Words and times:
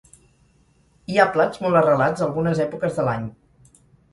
Hi 1.15 1.19
ha 1.23 1.27
plats 1.35 1.61
molt 1.65 1.81
arrelats 1.83 2.25
a 2.25 2.25
algunes 2.29 2.63
èpoques 2.67 2.99
de 3.01 3.07
l'any. 3.11 3.29